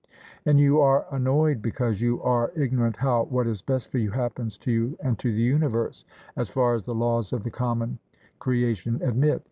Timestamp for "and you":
0.47-0.79